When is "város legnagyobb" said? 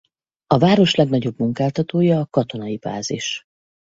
0.57-1.37